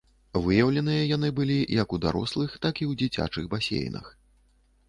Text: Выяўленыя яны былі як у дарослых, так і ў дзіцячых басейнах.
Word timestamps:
Выяўленыя 0.45 1.03
яны 1.15 1.29
былі 1.39 1.57
як 1.83 1.93
у 1.97 1.99
дарослых, 2.05 2.57
так 2.65 2.75
і 2.87 2.89
ў 2.89 3.01
дзіцячых 3.03 3.43
басейнах. 3.53 4.13